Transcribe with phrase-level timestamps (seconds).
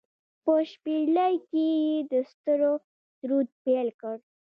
[0.43, 2.73] په شپیلۍ کې يې د ستورو
[3.17, 4.15] سرود پیل کړ